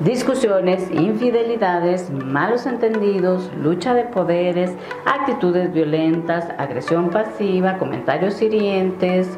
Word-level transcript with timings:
Discusiones, 0.00 0.88
infidelidades, 0.92 2.08
malos 2.10 2.66
entendidos, 2.66 3.50
lucha 3.60 3.94
de 3.94 4.04
poderes, 4.04 4.70
actitudes 5.04 5.72
violentas, 5.72 6.46
agresión 6.56 7.10
pasiva, 7.10 7.78
comentarios 7.78 8.40
hirientes, 8.40 9.28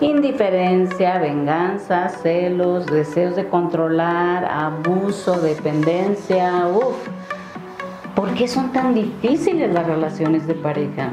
indiferencia, 0.00 1.18
venganza, 1.18 2.08
celos, 2.08 2.86
deseos 2.86 3.36
de 3.36 3.48
controlar, 3.48 4.46
abuso, 4.46 5.38
dependencia. 5.42 6.66
Uf, 6.68 6.96
¿por 8.14 8.32
qué 8.32 8.48
son 8.48 8.72
tan 8.72 8.94
difíciles 8.94 9.70
las 9.74 9.86
relaciones 9.86 10.46
de 10.46 10.54
pareja? 10.54 11.12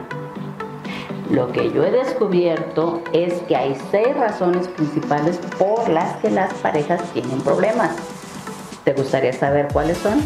Lo 1.29 1.51
que 1.51 1.69
yo 1.73 1.83
he 1.83 1.91
descubierto 1.91 3.01
es 3.11 3.33
que 3.41 3.57
hay 3.57 3.75
seis 3.91 4.15
razones 4.15 4.69
principales 4.69 5.37
por 5.57 5.89
las 5.89 6.15
que 6.17 6.29
las 6.29 6.53
parejas 6.53 7.01
tienen 7.11 7.41
problemas. 7.41 8.14
¿Te 8.85 8.93
gustaría 8.93 9.33
saber 9.33 9.67
cuáles 9.73 9.97
son? 9.97 10.21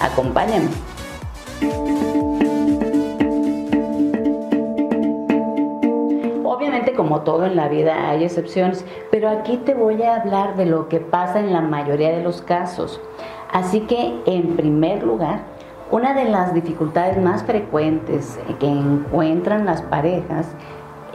Acompáñame. 0.00 0.68
Obviamente 6.44 6.94
como 6.94 7.22
todo 7.22 7.44
en 7.46 7.56
la 7.56 7.66
vida 7.66 8.10
hay 8.10 8.22
excepciones, 8.22 8.84
pero 9.10 9.28
aquí 9.28 9.56
te 9.56 9.74
voy 9.74 10.00
a 10.02 10.20
hablar 10.20 10.54
de 10.54 10.66
lo 10.66 10.88
que 10.88 11.00
pasa 11.00 11.40
en 11.40 11.52
la 11.52 11.60
mayoría 11.60 12.12
de 12.12 12.22
los 12.22 12.42
casos. 12.42 13.00
Así 13.50 13.80
que 13.80 14.20
en 14.24 14.54
primer 14.54 15.02
lugar, 15.02 15.40
una 15.90 16.14
de 16.14 16.26
las 16.26 16.54
dificultades 16.54 17.20
más 17.20 17.42
frecuentes 17.42 18.38
que 18.60 18.68
encuentran 18.68 19.66
las 19.66 19.82
parejas 19.82 20.46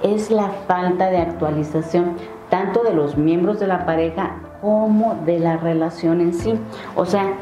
es 0.04 0.30
la 0.30 0.50
falta 0.68 1.10
de 1.10 1.20
actualización 1.20 2.18
tanto 2.50 2.84
de 2.84 2.94
los 2.94 3.18
miembros 3.18 3.62
de 3.62 3.68
la 3.68 3.86
pareja 3.86 4.36
como 4.62 5.16
de 5.26 5.40
la 5.40 5.58
relación 5.58 6.22
en 6.22 6.34
sí. 6.34 6.54
O 6.96 7.06
sea, 7.06 7.34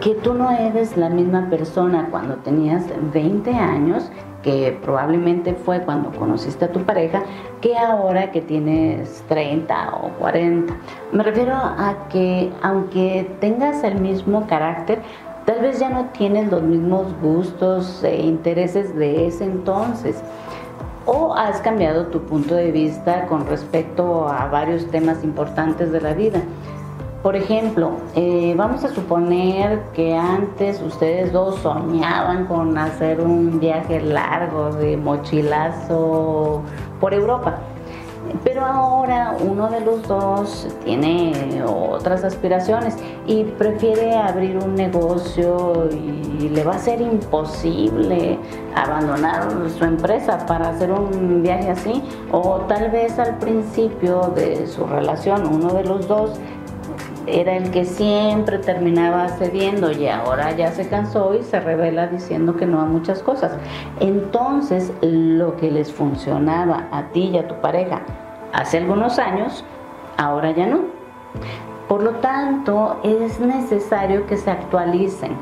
que 0.00 0.14
tú 0.14 0.34
no 0.34 0.50
eres 0.50 0.96
la 0.96 1.08
misma 1.08 1.48
persona 1.50 2.08
cuando 2.10 2.36
tenías 2.36 2.84
20 3.12 3.50
años, 3.52 4.10
que 4.42 4.78
probablemente 4.82 5.54
fue 5.54 5.80
cuando 5.82 6.12
conociste 6.12 6.66
a 6.66 6.72
tu 6.72 6.80
pareja, 6.80 7.22
que 7.60 7.76
ahora 7.76 8.30
que 8.30 8.40
tienes 8.40 9.24
30 9.28 9.94
o 10.00 10.10
40. 10.20 10.74
Me 11.12 11.24
refiero 11.24 11.54
a 11.54 12.06
que 12.08 12.52
aunque 12.62 13.28
tengas 13.40 13.82
el 13.82 14.00
mismo 14.00 14.46
carácter, 14.46 15.00
tal 15.44 15.60
vez 15.60 15.80
ya 15.80 15.90
no 15.90 16.04
tienes 16.16 16.50
los 16.50 16.62
mismos 16.62 17.06
gustos 17.20 18.04
e 18.04 18.22
intereses 18.22 18.94
de 18.94 19.26
ese 19.26 19.44
entonces 19.44 20.22
o 21.08 21.34
has 21.34 21.60
cambiado 21.62 22.08
tu 22.08 22.20
punto 22.20 22.54
de 22.54 22.70
vista 22.70 23.26
con 23.26 23.46
respecto 23.46 24.28
a 24.28 24.46
varios 24.48 24.86
temas 24.90 25.24
importantes 25.24 25.90
de 25.90 26.02
la 26.02 26.12
vida. 26.12 26.42
Por 27.22 27.34
ejemplo, 27.34 27.92
eh, 28.14 28.54
vamos 28.56 28.84
a 28.84 28.94
suponer 28.94 29.80
que 29.94 30.14
antes 30.14 30.82
ustedes 30.82 31.32
dos 31.32 31.56
soñaban 31.60 32.46
con 32.46 32.76
hacer 32.76 33.20
un 33.22 33.58
viaje 33.58 34.00
largo 34.00 34.70
de 34.72 34.98
mochilazo 34.98 36.62
por 37.00 37.14
Europa 37.14 37.58
pero 38.44 38.64
ahora 38.64 39.36
uno 39.40 39.68
de 39.68 39.80
los 39.80 40.06
dos 40.06 40.68
tiene 40.84 41.62
otras 41.64 42.24
aspiraciones 42.24 42.96
y 43.26 43.44
prefiere 43.44 44.16
abrir 44.16 44.58
un 44.58 44.74
negocio 44.74 45.88
y 45.90 46.48
le 46.48 46.64
va 46.64 46.74
a 46.74 46.78
ser 46.78 47.00
imposible 47.00 48.38
abandonar 48.74 49.48
su 49.76 49.84
empresa 49.84 50.46
para 50.46 50.70
hacer 50.70 50.90
un 50.92 51.42
viaje 51.42 51.70
así. 51.70 52.02
O 52.32 52.60
tal 52.68 52.90
vez 52.90 53.18
al 53.18 53.38
principio 53.38 54.32
de 54.34 54.66
su 54.66 54.86
relación 54.86 55.46
uno 55.46 55.72
de 55.72 55.84
los 55.84 56.06
dos 56.06 56.38
era 57.28 57.56
el 57.56 57.70
que 57.70 57.84
siempre 57.84 58.58
terminaba 58.58 59.28
cediendo 59.28 59.90
y 59.90 60.08
ahora 60.08 60.52
ya 60.52 60.72
se 60.72 60.88
cansó 60.88 61.34
y 61.34 61.42
se 61.42 61.60
revela 61.60 62.06
diciendo 62.06 62.56
que 62.56 62.66
no 62.66 62.80
a 62.80 62.84
muchas 62.84 63.22
cosas. 63.22 63.52
Entonces, 64.00 64.92
lo 65.02 65.56
que 65.56 65.70
les 65.70 65.92
funcionaba 65.92 66.88
a 66.90 67.08
ti 67.12 67.30
y 67.32 67.38
a 67.38 67.48
tu 67.48 67.54
pareja 67.56 68.00
hace 68.52 68.78
algunos 68.78 69.18
años, 69.18 69.64
ahora 70.16 70.50
ya 70.52 70.66
no. 70.66 70.80
Por 71.88 72.02
lo 72.02 72.10
tanto, 72.16 72.98
es 73.02 73.40
necesario 73.40 74.26
que 74.26 74.36
se 74.36 74.50
actualicen, 74.50 75.36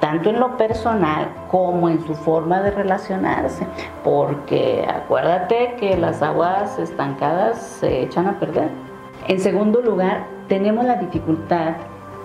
tanto 0.00 0.30
en 0.30 0.40
lo 0.40 0.56
personal 0.56 1.28
como 1.48 1.88
en 1.88 2.04
su 2.04 2.14
forma 2.14 2.60
de 2.60 2.72
relacionarse, 2.72 3.64
porque 4.02 4.84
acuérdate 4.88 5.76
que 5.78 5.96
las 5.96 6.20
aguas 6.20 6.76
estancadas 6.80 7.58
se 7.58 8.02
echan 8.02 8.26
a 8.26 8.40
perder. 8.40 8.68
En 9.28 9.38
segundo 9.38 9.80
lugar, 9.80 10.26
tenemos 10.52 10.84
la 10.84 10.96
dificultad 10.96 11.76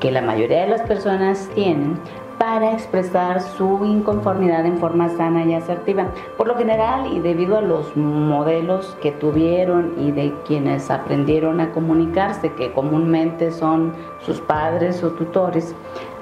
que 0.02 0.12
la 0.12 0.22
mayoría 0.22 0.64
de 0.64 0.68
las 0.68 0.82
personas 0.82 1.50
tienen 1.56 1.98
para 2.38 2.74
expresar 2.74 3.40
su 3.40 3.86
inconformidad 3.86 4.66
en 4.66 4.80
forma 4.80 5.08
sana 5.08 5.46
y 5.46 5.54
asertiva. 5.54 6.08
Por 6.36 6.48
lo 6.48 6.58
general 6.58 7.14
y 7.14 7.22
debido 7.22 7.58
a 7.58 7.62
los 7.62 7.96
modelos 7.96 8.98
que 9.02 9.14
tuvieron 9.14 9.94
y 9.98 10.12
de 10.12 10.34
quienes 10.46 10.92
aprendieron 10.92 11.62
a 11.62 11.72
comunicarse, 11.72 12.52
que 12.52 12.74
comúnmente 12.74 13.50
son 13.52 13.94
sus 14.20 14.42
padres 14.42 15.06
o 15.06 15.12
tutores, 15.12 15.74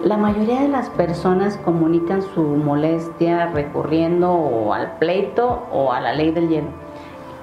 la 0.03 0.15
mayoría 0.15 0.61
de 0.61 0.67
las 0.67 0.91
personas 0.91 1.57
comunican 1.57 2.21
su 2.21 2.43
molestia 2.43 3.47
recurriendo 3.47 4.71
al 4.71 4.99
pleito 4.99 5.63
o 5.71 5.91
a 5.91 6.01
la 6.01 6.13
ley 6.13 6.29
del 6.29 6.49
hielo. 6.49 6.67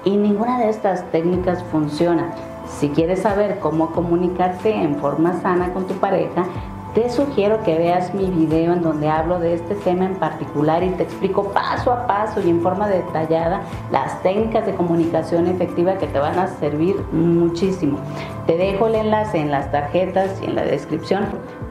Y 0.05 0.15
ninguna 0.15 0.57
de 0.59 0.69
estas 0.69 1.03
técnicas 1.11 1.61
funciona. 1.65 2.33
Si 2.79 2.89
quieres 2.89 3.21
saber 3.21 3.59
cómo 3.59 3.91
comunicarte 3.91 4.73
en 4.73 4.95
forma 4.97 5.39
sana 5.41 5.73
con 5.73 5.85
tu 5.85 5.93
pareja, 5.95 6.45
te 6.93 7.09
sugiero 7.09 7.63
que 7.63 7.75
veas 7.77 8.13
mi 8.13 8.25
video 8.25 8.73
en 8.73 8.83
donde 8.83 9.09
hablo 9.09 9.39
de 9.39 9.55
este 9.55 9.73
tema 9.73 10.05
en 10.05 10.15
particular 10.15 10.83
y 10.83 10.89
te 10.89 11.03
explico 11.03 11.45
paso 11.51 11.91
a 11.91 12.05
paso 12.05 12.39
y 12.39 12.49
en 12.49 12.61
forma 12.61 12.87
detallada 12.87 13.61
las 13.91 14.21
técnicas 14.21 14.65
de 14.65 14.75
comunicación 14.75 15.47
efectiva 15.47 15.97
que 15.97 16.05
te 16.05 16.19
van 16.19 16.37
a 16.37 16.47
servir 16.47 16.95
muchísimo. 17.11 17.97
Te 18.45 18.57
dejo 18.57 18.87
el 18.87 18.95
enlace 18.95 19.39
en 19.39 19.49
las 19.49 19.71
tarjetas 19.71 20.39
y 20.41 20.45
en 20.45 20.55
la 20.55 20.63
descripción 20.63 21.25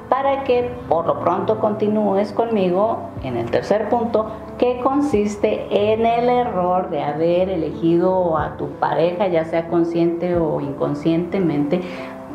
para 0.09 0.45
que 0.45 0.71
por 0.89 1.07
lo 1.07 1.21
pronto 1.21 1.61
continúes 1.61 2.33
conmigo 2.33 3.11
en 3.23 3.37
el 3.37 3.51
tercer 3.51 3.89
punto 3.89 4.31
que 4.63 4.79
consiste 4.79 5.67
en 5.93 6.07
el 6.07 6.29
error 6.29 6.89
de 6.89 7.03
haber 7.03 7.49
elegido 7.49 8.39
a 8.39 8.57
tu 8.57 8.69
pareja 8.69 9.27
ya 9.27 9.45
sea 9.45 9.67
consciente 9.67 10.37
o 10.37 10.61
inconscientemente 10.61 11.81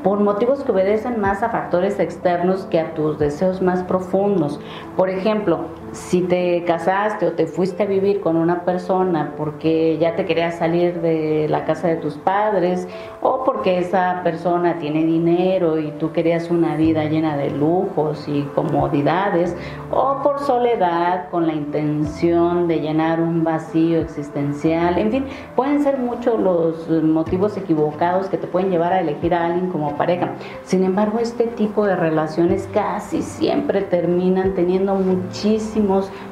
por 0.03 0.19
motivos 0.19 0.61
que 0.61 0.73
obedecen 0.73 1.21
más 1.21 1.41
a 1.41 1.47
factores 1.47 2.01
externos 2.01 2.65
que 2.65 2.81
a 2.81 2.93
tus 2.95 3.17
deseos 3.17 3.61
más 3.61 3.81
profundos. 3.83 4.59
Por 4.97 5.09
ejemplo, 5.09 5.67
si 5.91 6.21
te 6.21 6.63
casaste 6.65 7.27
o 7.27 7.31
te 7.33 7.47
fuiste 7.47 7.83
a 7.83 7.85
vivir 7.85 8.19
con 8.21 8.35
una 8.35 8.63
persona 8.63 9.33
porque 9.37 9.97
ya 9.97 10.15
te 10.15 10.25
querías 10.25 10.57
salir 10.57 11.01
de 11.01 11.47
la 11.49 11.65
casa 11.65 11.87
de 11.87 11.95
tus 11.95 12.15
padres 12.15 12.87
o 13.21 13.43
porque 13.43 13.79
esa 13.79 14.21
persona 14.23 14.77
tiene 14.79 15.05
dinero 15.05 15.79
y 15.79 15.91
tú 15.91 16.11
querías 16.11 16.49
una 16.49 16.75
vida 16.75 17.05
llena 17.05 17.37
de 17.37 17.51
lujos 17.51 18.27
y 18.27 18.43
comodidades 18.55 19.55
o 19.91 20.21
por 20.21 20.39
soledad 20.39 21.29
con 21.29 21.47
la 21.47 21.53
intención 21.53 22.67
de 22.67 22.79
llenar 22.79 23.21
un 23.21 23.43
vacío 23.43 23.99
existencial, 23.99 24.97
en 24.97 25.11
fin, 25.11 25.25
pueden 25.55 25.83
ser 25.83 25.97
muchos 25.97 26.39
los 26.39 26.89
motivos 27.03 27.57
equivocados 27.57 28.27
que 28.27 28.37
te 28.37 28.47
pueden 28.47 28.69
llevar 28.69 28.93
a 28.93 28.99
elegir 28.99 29.33
a 29.33 29.45
alguien 29.45 29.69
como 29.69 29.95
pareja. 29.95 30.33
Sin 30.63 30.83
embargo, 30.83 31.19
este 31.19 31.45
tipo 31.45 31.85
de 31.85 31.95
relaciones 31.95 32.67
casi 32.73 33.21
siempre 33.21 33.81
terminan 33.81 34.53
teniendo 34.53 34.95
muchísimo 34.95 35.76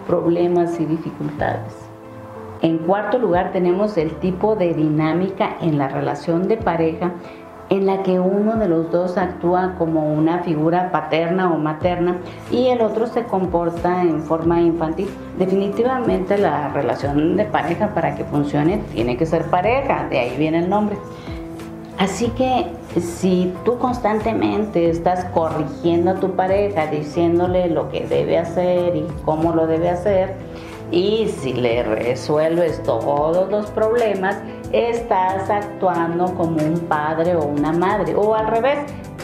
problemas 0.07 0.79
y 0.79 0.85
dificultades. 0.85 1.73
En 2.61 2.79
cuarto 2.79 3.19
lugar 3.19 3.51
tenemos 3.51 3.97
el 3.97 4.11
tipo 4.15 4.55
de 4.55 4.73
dinámica 4.73 5.57
en 5.61 5.77
la 5.77 5.87
relación 5.87 6.47
de 6.47 6.57
pareja 6.57 7.11
en 7.69 7.85
la 7.85 8.03
que 8.03 8.19
uno 8.19 8.57
de 8.57 8.67
los 8.67 8.91
dos 8.91 9.17
actúa 9.17 9.75
como 9.77 10.13
una 10.13 10.39
figura 10.39 10.91
paterna 10.91 11.51
o 11.51 11.57
materna 11.57 12.17
y 12.51 12.67
el 12.67 12.81
otro 12.81 13.07
se 13.07 13.23
comporta 13.23 14.03
en 14.03 14.21
forma 14.21 14.61
infantil. 14.61 15.09
Definitivamente 15.37 16.37
la 16.37 16.69
relación 16.69 17.35
de 17.35 17.45
pareja 17.45 17.89
para 17.89 18.15
que 18.15 18.23
funcione 18.23 18.81
tiene 18.93 19.17
que 19.17 19.25
ser 19.25 19.45
pareja, 19.45 20.07
de 20.09 20.19
ahí 20.19 20.37
viene 20.37 20.59
el 20.59 20.69
nombre. 20.69 20.97
Así 21.97 22.27
que 22.29 22.67
si 22.99 23.53
tú 23.63 23.77
constantemente 23.77 24.89
estás 24.89 25.25
corrigiendo 25.25 26.11
a 26.11 26.15
tu 26.15 26.35
pareja, 26.35 26.87
diciéndole 26.87 27.69
lo 27.69 27.89
que 27.89 28.05
debe 28.05 28.37
hacer 28.37 28.95
y 28.95 29.07
cómo 29.23 29.53
lo 29.53 29.65
debe 29.65 29.89
hacer, 29.89 30.35
y 30.91 31.29
si 31.39 31.53
le 31.53 31.83
resuelves 31.83 32.83
todos 32.83 33.49
los 33.49 33.67
problemas, 33.71 34.37
estás 34.71 35.49
actuando 35.49 36.25
como 36.35 36.57
un 36.57 36.79
padre 36.81 37.35
o 37.35 37.43
una 37.45 37.71
madre. 37.71 38.13
O 38.15 38.35
al 38.35 38.47
revés, 38.47 38.79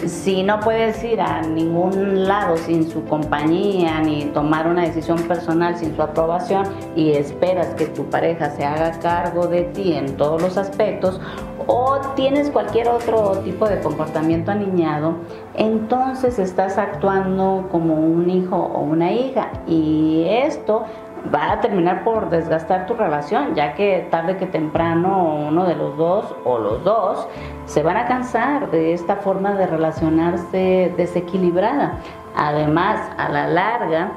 si 0.08 0.44
no 0.44 0.60
puedes 0.60 1.04
ir 1.04 1.22
a 1.22 1.42
ningún 1.42 2.28
lado 2.28 2.58
sin 2.58 2.90
su 2.90 3.04
compañía 3.06 4.00
ni 4.02 4.26
tomar 4.26 4.68
una 4.68 4.84
decisión 4.84 5.20
personal 5.24 5.78
sin 5.78 5.96
su 5.96 6.02
aprobación 6.02 6.66
y 6.96 7.12
esperas 7.12 7.68
que 7.76 7.86
tu 7.88 8.06
pareja 8.10 8.50
se 8.52 8.66
haga 8.66 8.92
cargo 9.00 9.48
de 9.48 9.64
ti 9.64 9.94
en 9.94 10.18
todos 10.18 10.42
los 10.42 10.58
aspectos 10.58 11.20
o 11.68 12.00
tienes 12.16 12.50
cualquier 12.50 12.90
otro 12.90 13.40
tipo 13.44 13.68
de 13.68 13.80
comportamiento 13.80 14.52
aniñado, 14.52 15.16
entonces 15.56 16.40
estás 16.40 16.78
actuando 16.78 17.68
como 17.72 17.96
un 17.96 18.30
hijo 18.30 18.56
o 18.56 18.82
una 18.82 19.12
hija 19.12 19.52
y 19.68 20.26
esto 20.28 20.86
va 21.34 21.54
a 21.54 21.62
terminar 21.62 22.04
por 22.04 22.30
desgastar 22.30 22.86
tu 22.88 22.94
relación, 22.94 23.56
ya 23.56 23.74
que 23.74 24.08
tarde 24.10 24.38
que 24.38 24.48
temprano 24.48 25.36
uno 25.48 25.66
de 25.66 25.76
los 25.76 25.98
dos 25.98 26.36
o 26.44 26.58
los 26.58 26.84
dos 26.84 27.28
se 27.66 27.84
van 27.84 27.98
a 27.98 28.08
cansar 28.08 28.72
de 28.72 28.94
esta 28.94 29.18
forma 29.18 29.54
de 29.54 29.68
relacionarse 29.68 30.94
desequilibrada. 30.98 31.94
Además, 32.36 33.00
a 33.18 33.30
la 33.30 33.48
larga, 33.48 34.12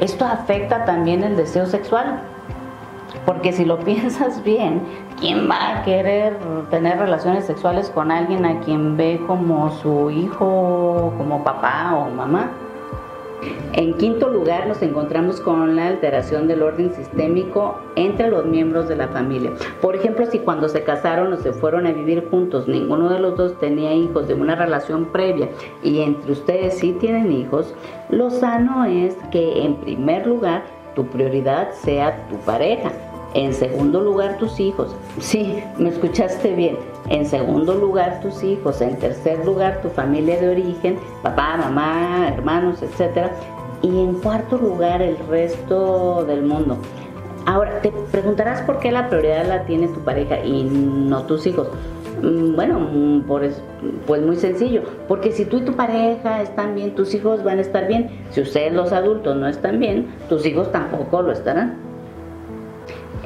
esto 0.00 0.24
afecta 0.24 0.84
también 0.84 1.22
el 1.24 1.36
deseo 1.36 1.66
sexual, 1.66 2.20
porque 3.24 3.52
si 3.52 3.64
lo 3.64 3.78
piensas 3.84 4.42
bien, 4.42 4.82
¿quién 5.20 5.48
va 5.50 5.78
a 5.78 5.82
querer 5.82 6.38
tener 6.70 6.98
relaciones 6.98 7.44
sexuales 7.44 7.90
con 7.90 8.10
alguien 8.10 8.46
a 8.46 8.60
quien 8.60 8.96
ve 8.96 9.20
como 9.26 9.70
su 9.70 10.10
hijo, 10.10 11.12
como 11.16 11.44
papá 11.44 11.94
o 11.94 12.10
mamá? 12.10 12.50
En 13.72 13.94
quinto 13.94 14.28
lugar, 14.28 14.66
nos 14.66 14.82
encontramos 14.82 15.40
con 15.40 15.76
la 15.76 15.88
alteración 15.88 16.48
del 16.48 16.62
orden 16.62 16.92
sistémico 16.94 17.76
entre 17.94 18.28
los 18.28 18.46
miembros 18.46 18.88
de 18.88 18.96
la 18.96 19.08
familia. 19.08 19.52
Por 19.80 19.94
ejemplo, 19.96 20.26
si 20.26 20.38
cuando 20.38 20.68
se 20.68 20.82
casaron 20.82 21.32
o 21.32 21.36
se 21.36 21.52
fueron 21.52 21.86
a 21.86 21.92
vivir 21.92 22.26
juntos, 22.30 22.68
ninguno 22.68 23.08
de 23.08 23.20
los 23.20 23.36
dos 23.36 23.58
tenía 23.58 23.92
hijos 23.94 24.28
de 24.28 24.34
una 24.34 24.54
relación 24.54 25.06
previa 25.06 25.48
y 25.82 26.00
entre 26.00 26.32
ustedes 26.32 26.78
sí 26.78 26.96
tienen 27.00 27.32
hijos, 27.32 27.74
lo 28.10 28.30
sano 28.30 28.84
es 28.84 29.16
que 29.30 29.64
en 29.64 29.76
primer 29.76 30.26
lugar 30.26 30.64
tu 30.94 31.06
prioridad 31.06 31.72
sea 31.72 32.26
tu 32.28 32.36
pareja 32.38 32.90
en 33.34 33.52
segundo 33.52 34.00
lugar, 34.00 34.38
tus 34.38 34.58
hijos. 34.58 34.96
Sí, 35.20 35.62
me 35.78 35.90
escuchaste 35.90 36.54
bien. 36.54 36.78
En 37.08 37.24
segundo 37.26 37.74
lugar, 37.74 38.20
tus 38.20 38.42
hijos. 38.42 38.80
En 38.80 38.96
tercer 38.96 39.44
lugar, 39.44 39.80
tu 39.82 39.88
familia 39.88 40.40
de 40.40 40.50
origen, 40.50 40.98
papá, 41.22 41.56
mamá, 41.56 42.28
hermanos, 42.28 42.82
etc. 42.82 43.30
Y 43.82 43.88
en 43.88 44.14
cuarto 44.14 44.58
lugar, 44.58 45.02
el 45.02 45.16
resto 45.28 46.24
del 46.24 46.42
mundo. 46.42 46.78
Ahora, 47.46 47.80
te 47.80 47.92
preguntarás 48.10 48.62
por 48.62 48.80
qué 48.80 48.90
la 48.90 49.08
prioridad 49.08 49.46
la 49.46 49.64
tiene 49.66 49.86
tu 49.88 50.00
pareja 50.00 50.44
y 50.44 50.64
no 50.64 51.22
tus 51.26 51.46
hijos. 51.46 51.68
Mm, 52.22 52.56
bueno, 52.56 52.80
mm, 52.80 53.22
pues 54.06 54.22
muy 54.22 54.36
sencillo, 54.36 54.82
porque 55.06 55.30
si 55.30 55.44
tú 55.44 55.58
y 55.58 55.60
tu 55.60 55.74
pareja 55.74 56.42
están 56.42 56.74
bien, 56.74 56.94
tus 56.94 57.14
hijos 57.14 57.44
van 57.44 57.58
a 57.58 57.60
estar 57.60 57.86
bien. 57.86 58.10
Si 58.30 58.40
ustedes 58.40 58.72
los 58.72 58.92
adultos 58.92 59.36
no 59.36 59.46
están 59.46 59.78
bien, 59.78 60.06
tus 60.28 60.44
hijos 60.46 60.72
tampoco 60.72 61.22
lo 61.22 61.32
estarán. 61.32 61.85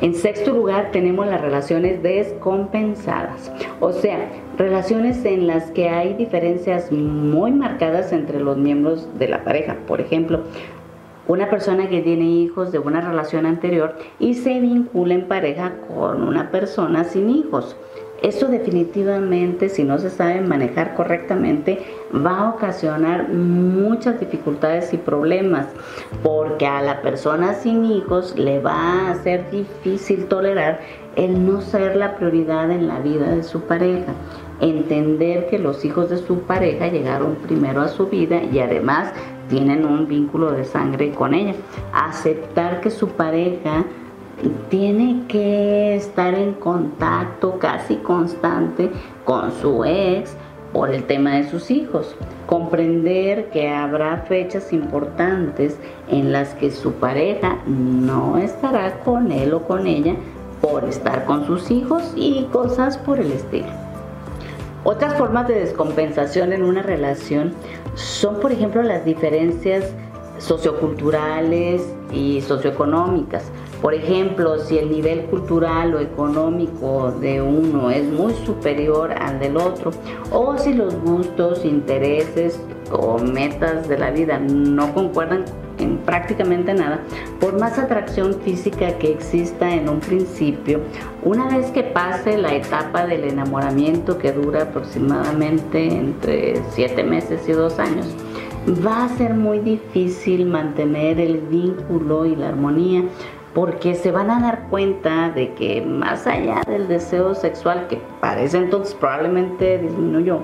En 0.01 0.15
sexto 0.15 0.55
lugar 0.55 0.93
tenemos 0.93 1.27
las 1.27 1.43
relaciones 1.43 2.03
descompensadas, 2.03 3.53
o 3.81 3.93
sea, 3.93 4.31
relaciones 4.57 5.23
en 5.27 5.47
las 5.47 5.71
que 5.73 5.91
hay 5.91 6.15
diferencias 6.15 6.91
muy 6.91 7.53
marcadas 7.53 8.11
entre 8.15 8.41
los 8.41 8.57
miembros 8.57 9.07
de 9.19 9.29
la 9.29 9.45
pareja. 9.45 9.77
Por 9.87 10.01
ejemplo, 10.01 10.41
una 11.29 11.51
persona 11.51 11.91
que 11.91 12.01
tiene 12.01 12.25
hijos 12.25 12.73
de 12.73 12.79
una 12.79 13.03
relación 13.03 13.45
anterior 13.45 13.95
y 14.19 14.35
se 14.35 14.59
vincula 14.59 15.13
en 15.13 15.29
pareja 15.29 15.75
con 15.95 16.23
una 16.23 16.51
persona 16.51 17.05
sin 17.05 17.29
hijos. 17.29 17.77
Esto 18.23 18.49
definitivamente, 18.49 19.69
si 19.69 19.85
no 19.85 19.99
se 19.99 20.09
sabe 20.09 20.41
manejar 20.41 20.95
correctamente, 20.95 21.79
va 22.15 22.39
a 22.39 22.51
ocasionar 22.51 23.29
muchas 23.29 24.19
dificultades 24.19 24.93
y 24.93 24.99
problemas, 24.99 25.67
porque 26.23 26.67
a 26.67 26.83
la 26.83 27.03
persona 27.03 27.55
sin 27.55 27.85
hijos 27.85 28.37
le 28.37 28.61
va 28.61 29.11
a 29.11 29.15
ser 29.23 29.51
difícil 29.51 30.27
tolerar 30.27 30.81
el 31.17 31.47
no 31.47 31.61
ser 31.61 31.97
la 31.97 32.17
prioridad 32.17 32.71
en 32.71 32.89
la 32.89 32.99
vida 33.01 33.35
de 33.35 33.43
su 33.43 33.61
pareja. 33.63 34.13
Entender 34.61 35.49
que 35.49 35.59
los 35.59 35.85
hijos 35.85 36.11
de 36.11 36.19
su 36.19 36.41
pareja 36.41 36.89
llegaron 36.89 37.37
primero 37.37 37.81
a 37.81 37.89
su 37.89 38.07
vida 38.07 38.43
y 38.43 38.59
además 38.59 39.13
tienen 39.49 39.85
un 39.85 40.07
vínculo 40.07 40.53
de 40.53 40.65
sangre 40.65 41.13
con 41.13 41.35
ella. 41.35 41.55
Aceptar 41.93 42.81
que 42.81 42.91
su 42.91 43.09
pareja 43.09 43.85
tiene 44.69 45.25
que 45.29 45.97
estar 45.97 46.35
en 46.35 46.55
contacto 46.55 47.59
casi 47.59 47.97
constante 47.97 48.91
con 49.25 49.53
su 49.53 49.85
ex 49.85 50.37
por 50.73 50.91
el 50.91 51.05
tema 51.05 51.37
de 51.37 51.49
sus 51.49 51.71
hijos. 51.71 52.15
Comprender 52.47 53.51
que 53.51 53.69
habrá 53.69 54.19
fechas 54.29 54.73
importantes 54.73 55.77
en 56.09 56.33
las 56.33 56.55
que 56.55 56.71
su 56.71 56.93
pareja 56.95 57.59
no 57.67 58.39
estará 58.39 59.01
con 59.01 59.33
él 59.33 59.53
o 59.55 59.63
con 59.63 59.87
ella 59.87 60.15
por 60.61 60.85
estar 60.85 61.25
con 61.25 61.47
sus 61.47 61.71
hijos 61.71 62.13
y 62.17 62.45
cosas 62.53 62.99
por 62.99 63.19
el 63.19 63.33
estilo. 63.33 63.69
Otras 64.85 65.15
formas 65.15 65.47
de 65.47 65.55
descompensación 65.55 66.53
en 66.53 66.63
una 66.63 66.83
relación 66.83 67.53
son, 67.95 68.41
por 68.41 68.53
ejemplo, 68.53 68.83
las 68.83 69.05
diferencias 69.05 69.85
socioculturales 70.39 71.83
y 72.13 72.41
socioeconómicas. 72.41 73.45
Por 73.81 73.95
ejemplo, 73.95 74.59
si 74.59 74.77
el 74.77 74.91
nivel 74.91 75.23
cultural 75.27 75.95
o 75.95 76.01
económico 76.01 77.13
de 77.13 77.41
uno 77.41 77.91
es 77.91 78.05
muy 78.05 78.35
superior 78.35 79.13
al 79.13 79.39
del 79.39 79.57
otro, 79.57 79.91
o 80.31 80.59
si 80.59 80.75
los 80.75 80.95
gustos, 81.01 81.65
intereses 81.65 82.61
o 82.93 83.19
metas 83.19 83.89
de 83.89 83.97
la 83.97 84.11
vida 84.11 84.39
no 84.39 84.93
concuerdan 84.93 85.45
en 85.79 85.97
prácticamente 85.99 86.75
nada, 86.75 87.01
por 87.41 87.59
más 87.59 87.79
atracción 87.79 88.35
física 88.35 88.99
que 88.99 89.13
exista 89.13 89.73
en 89.73 89.89
un 89.89 90.01
principio, 90.01 90.81
una 91.23 91.49
vez 91.49 91.71
que 91.71 91.83
pase 91.83 92.37
la 92.37 92.55
etapa 92.55 93.07
del 93.07 93.25
enamoramiento 93.25 94.19
que 94.19 94.33
dura 94.33 94.65
aproximadamente 94.65 95.87
entre 95.87 96.61
siete 96.73 97.03
meses 97.03 97.49
y 97.49 97.53
dos 97.53 97.79
años, 97.79 98.09
va 98.85 99.05
a 99.05 99.09
ser 99.17 99.33
muy 99.33 99.61
difícil 99.61 100.45
mantener 100.45 101.19
el 101.19 101.39
vínculo 101.39 102.27
y 102.27 102.37
la 102.37 102.49
armonía 102.49 103.05
porque 103.55 103.95
se 103.95 104.13
van 104.13 104.31
a 104.31 104.41
dar 104.41 104.69
cuenta 104.69 105.31
de 105.31 105.55
que 105.55 105.83
más 105.83 106.27
allá 106.27 106.63
del 106.67 106.87
deseo 106.87 107.35
sexual, 107.35 107.87
que 107.89 108.01
parece 108.21 108.59
entonces 108.59 108.95
probablemente 108.95 109.79
disminuyó, 109.79 110.41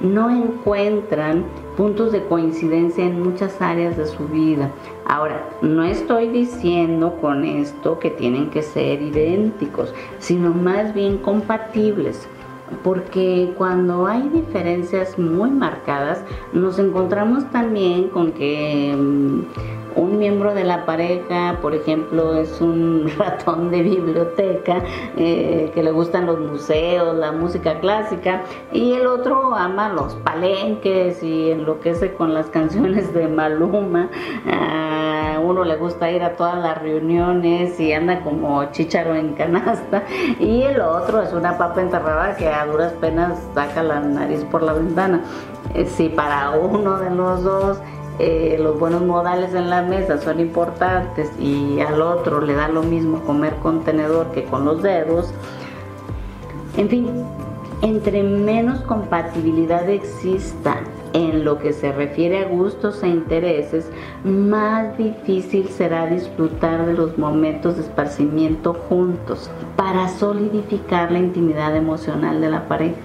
no 0.00 0.30
encuentran 0.30 1.44
puntos 1.76 2.12
de 2.12 2.24
coincidencia 2.24 3.04
en 3.04 3.22
muchas 3.22 3.60
áreas 3.62 3.96
de 3.96 4.06
su 4.06 4.26
vida. 4.28 4.70
Ahora, 5.06 5.48
no 5.62 5.84
estoy 5.84 6.28
diciendo 6.28 7.16
con 7.20 7.44
esto 7.44 7.98
que 7.98 8.10
tienen 8.10 8.50
que 8.50 8.62
ser 8.62 9.00
idénticos, 9.00 9.94
sino 10.18 10.50
más 10.50 10.94
bien 10.94 11.18
compatibles 11.18 12.28
porque 12.82 13.52
cuando 13.56 14.06
hay 14.06 14.28
diferencias 14.28 15.18
muy 15.18 15.50
marcadas, 15.50 16.24
nos 16.52 16.78
encontramos 16.78 17.44
también 17.50 18.08
con 18.08 18.32
que 18.32 18.94
mm, 18.96 19.40
un 19.96 20.18
miembro 20.18 20.54
de 20.54 20.64
la 20.64 20.86
pareja, 20.86 21.58
por 21.60 21.74
ejemplo, 21.74 22.34
es 22.34 22.60
un 22.60 23.10
ratón 23.18 23.70
de 23.70 23.82
biblioteca, 23.82 24.82
eh, 25.16 25.70
que 25.74 25.82
le 25.82 25.90
gustan 25.90 26.26
los 26.26 26.38
museos, 26.38 27.16
la 27.16 27.32
música 27.32 27.80
clásica, 27.80 28.42
y 28.72 28.92
el 28.92 29.06
otro 29.06 29.54
ama 29.54 29.88
los 29.88 30.14
palenques 30.16 31.22
y 31.22 31.50
enloquece 31.50 32.14
con 32.14 32.34
las 32.34 32.46
canciones 32.50 33.12
de 33.12 33.28
Maluma. 33.28 34.10
A 34.46 34.99
uno 35.50 35.64
le 35.64 35.76
gusta 35.76 36.10
ir 36.10 36.22
a 36.22 36.36
todas 36.36 36.58
las 36.58 36.80
reuniones 36.80 37.78
y 37.80 37.92
anda 37.92 38.20
como 38.20 38.64
chicharo 38.72 39.14
en 39.14 39.34
canasta, 39.34 40.04
y 40.40 40.62
el 40.62 40.80
otro 40.80 41.22
es 41.22 41.32
una 41.32 41.58
papa 41.58 41.80
enterrada 41.80 42.36
que 42.36 42.48
a 42.48 42.66
duras 42.66 42.92
penas 42.94 43.38
saca 43.54 43.82
la 43.82 44.00
nariz 44.00 44.44
por 44.44 44.62
la 44.62 44.72
ventana. 44.72 45.22
Eh, 45.74 45.86
si 45.86 46.08
para 46.08 46.50
uno 46.50 46.98
de 46.98 47.10
los 47.10 47.42
dos 47.42 47.78
eh, 48.18 48.58
los 48.60 48.78
buenos 48.78 49.00
modales 49.00 49.54
en 49.54 49.70
la 49.70 49.80
mesa 49.80 50.20
son 50.20 50.40
importantes 50.40 51.30
y 51.38 51.80
al 51.80 52.02
otro 52.02 52.42
le 52.42 52.54
da 52.54 52.68
lo 52.68 52.82
mismo 52.82 53.20
comer 53.20 53.54
con 53.62 53.82
tenedor 53.82 54.30
que 54.32 54.44
con 54.44 54.66
los 54.66 54.82
dedos. 54.82 55.32
En 56.76 56.90
fin, 56.90 57.24
entre 57.80 58.22
menos 58.22 58.82
compatibilidad 58.82 59.88
exista 59.88 60.76
en 61.12 61.44
lo 61.44 61.58
que 61.58 61.72
se 61.72 61.92
refiere 61.92 62.38
a 62.38 62.48
gustos 62.48 63.02
e 63.02 63.08
intereses, 63.08 63.90
más 64.24 64.96
difícil 64.96 65.68
será 65.68 66.06
disfrutar 66.06 66.86
de 66.86 66.94
los 66.94 67.18
momentos 67.18 67.76
de 67.76 67.82
esparcimiento 67.82 68.74
juntos 68.74 69.50
para 69.76 70.08
solidificar 70.08 71.10
la 71.10 71.18
intimidad 71.18 71.76
emocional 71.76 72.40
de 72.40 72.50
la 72.50 72.68
pareja. 72.68 73.00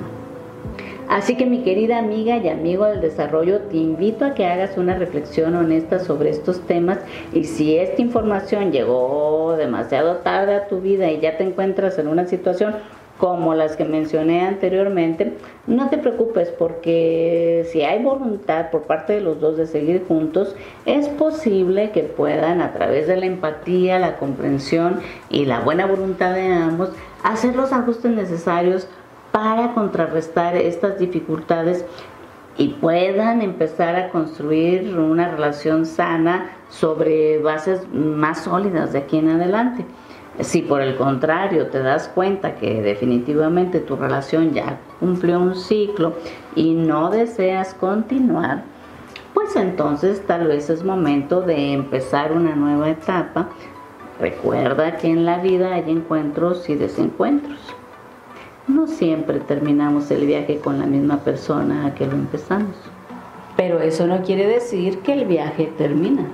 Así 1.07 1.37
que 1.37 1.45
mi 1.45 1.61
querida 1.61 1.99
amiga 1.99 2.37
y 2.37 2.49
amigo 2.49 2.85
del 2.85 2.99
desarrollo, 2.99 3.61
te 3.61 3.77
invito 3.77 4.25
a 4.25 4.33
que 4.33 4.45
hagas 4.45 4.77
una 4.77 4.95
reflexión 4.95 5.55
honesta 5.55 5.99
sobre 5.99 6.31
estos 6.31 6.61
temas 6.61 6.97
y 7.31 7.43
si 7.43 7.77
esta 7.77 8.01
información 8.01 8.71
llegó 8.71 9.55
demasiado 9.55 10.17
tarde 10.17 10.55
a 10.55 10.67
tu 10.67 10.81
vida 10.81 11.11
y 11.11 11.19
ya 11.19 11.37
te 11.37 11.43
encuentras 11.43 11.99
en 11.99 12.07
una 12.07 12.25
situación 12.25 12.75
como 13.17 13.55
las 13.55 13.77
que 13.77 13.85
mencioné 13.85 14.45
anteriormente, 14.45 15.37
no 15.67 15.89
te 15.89 15.97
preocupes 15.97 16.49
porque 16.49 17.65
si 17.71 17.81
hay 17.81 18.03
voluntad 18.03 18.71
por 18.71 18.83
parte 18.83 19.13
de 19.13 19.21
los 19.21 19.39
dos 19.39 19.55
de 19.55 19.67
seguir 19.67 20.03
juntos, 20.07 20.55
es 20.85 21.07
posible 21.07 21.91
que 21.91 22.03
puedan 22.03 22.61
a 22.61 22.73
través 22.73 23.07
de 23.07 23.15
la 23.15 23.25
empatía, 23.25 23.99
la 23.99 24.17
comprensión 24.17 24.99
y 25.29 25.45
la 25.45 25.61
buena 25.61 25.85
voluntad 25.85 26.33
de 26.33 26.47
ambos 26.47 26.89
hacer 27.23 27.55
los 27.55 27.71
ajustes 27.71 28.11
necesarios 28.11 28.87
para 29.31 29.73
contrarrestar 29.73 30.55
estas 30.55 30.99
dificultades 30.99 31.85
y 32.57 32.69
puedan 32.69 33.41
empezar 33.41 33.95
a 33.95 34.09
construir 34.09 34.97
una 34.97 35.29
relación 35.29 35.85
sana 35.85 36.51
sobre 36.69 37.39
bases 37.39 37.81
más 37.93 38.43
sólidas 38.43 38.93
de 38.93 38.99
aquí 38.99 39.17
en 39.17 39.29
adelante. 39.29 39.85
Si 40.41 40.61
por 40.61 40.81
el 40.81 40.97
contrario 40.97 41.67
te 41.67 41.79
das 41.79 42.09
cuenta 42.09 42.55
que 42.55 42.81
definitivamente 42.81 43.79
tu 43.79 43.95
relación 43.95 44.53
ya 44.53 44.79
cumplió 44.99 45.39
un 45.39 45.55
ciclo 45.55 46.13
y 46.55 46.73
no 46.73 47.09
deseas 47.09 47.73
continuar, 47.73 48.63
pues 49.33 49.55
entonces 49.55 50.25
tal 50.25 50.47
vez 50.47 50.69
es 50.69 50.83
momento 50.83 51.41
de 51.41 51.71
empezar 51.71 52.33
una 52.33 52.53
nueva 52.53 52.89
etapa. 52.89 53.49
Recuerda 54.19 54.97
que 54.97 55.07
en 55.07 55.25
la 55.25 55.39
vida 55.39 55.73
hay 55.73 55.89
encuentros 55.89 56.69
y 56.69 56.75
desencuentros. 56.75 57.59
No 58.67 58.87
siempre 58.87 59.39
terminamos 59.39 60.11
el 60.11 60.25
viaje 60.25 60.59
con 60.59 60.79
la 60.79 60.85
misma 60.85 61.19
persona 61.19 61.85
a 61.85 61.95
que 61.95 62.07
lo 62.07 62.13
empezamos. 62.13 62.75
Pero 63.55 63.79
eso 63.79 64.05
no 64.05 64.21
quiere 64.21 64.47
decir 64.47 64.99
que 64.99 65.13
el 65.13 65.25
viaje 65.25 65.71
termina. 65.77 66.25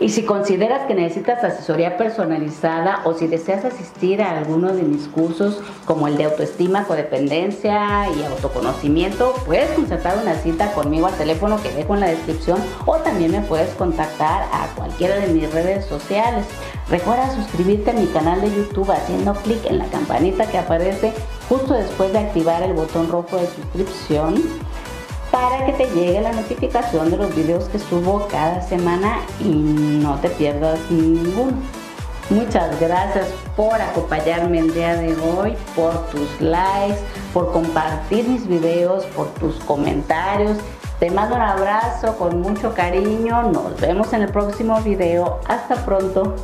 Y 0.00 0.08
si 0.08 0.22
consideras 0.22 0.86
que 0.86 0.94
necesitas 0.94 1.44
asesoría 1.44 1.98
personalizada 1.98 3.02
o 3.04 3.12
si 3.12 3.26
deseas 3.26 3.66
asistir 3.66 4.22
a 4.22 4.38
alguno 4.38 4.72
de 4.72 4.82
mis 4.82 5.06
cursos 5.08 5.60
como 5.84 6.08
el 6.08 6.16
de 6.16 6.24
autoestima, 6.24 6.84
codependencia 6.84 8.08
y 8.08 8.24
autoconocimiento, 8.24 9.34
puedes 9.44 9.68
concertar 9.72 10.16
una 10.22 10.36
cita 10.36 10.72
conmigo 10.72 11.06
al 11.06 11.18
teléfono 11.18 11.62
que 11.62 11.70
dejo 11.72 11.94
en 11.94 12.00
la 12.00 12.08
descripción 12.08 12.58
o 12.86 12.96
también 12.96 13.32
me 13.32 13.42
puedes 13.42 13.74
contactar 13.74 14.44
a 14.50 14.68
cualquiera 14.74 15.16
de 15.16 15.28
mis 15.34 15.52
redes 15.52 15.84
sociales. 15.84 16.46
Recuerda 16.88 17.30
suscribirte 17.34 17.90
a 17.90 17.94
mi 17.94 18.06
canal 18.06 18.40
de 18.40 18.56
YouTube 18.56 18.90
haciendo 18.90 19.34
clic 19.34 19.66
en 19.66 19.78
la 19.78 19.86
campanita 19.86 20.50
que 20.50 20.56
aparece 20.56 21.12
justo 21.46 21.74
después 21.74 22.10
de 22.14 22.20
activar 22.20 22.62
el 22.62 22.72
botón 22.72 23.10
rojo 23.10 23.36
de 23.36 23.46
suscripción 23.48 24.42
para 25.30 25.66
que 25.66 25.72
te 25.72 25.86
llegue 25.90 26.20
la 26.20 26.32
notificación 26.32 27.10
de 27.10 27.16
los 27.16 27.34
videos 27.34 27.64
que 27.68 27.78
subo 27.78 28.26
cada 28.30 28.60
semana 28.62 29.20
y 29.40 29.48
no 29.48 30.18
te 30.20 30.28
pierdas 30.30 30.78
ninguno. 30.90 31.56
Muchas 32.30 32.78
gracias 32.78 33.26
por 33.56 33.74
acompañarme 33.80 34.60
el 34.60 34.72
día 34.72 34.94
de 34.94 35.16
hoy, 35.16 35.56
por 35.74 36.06
tus 36.10 36.40
likes, 36.40 37.00
por 37.34 37.50
compartir 37.50 38.28
mis 38.28 38.46
videos, 38.46 39.04
por 39.06 39.28
tus 39.34 39.56
comentarios. 39.64 40.56
Te 41.00 41.10
mando 41.10 41.34
un 41.34 41.42
abrazo 41.42 42.16
con 42.16 42.40
mucho 42.40 42.72
cariño. 42.74 43.50
Nos 43.50 43.80
vemos 43.80 44.12
en 44.12 44.22
el 44.22 44.28
próximo 44.30 44.80
video. 44.82 45.40
Hasta 45.48 45.84
pronto. 45.84 46.36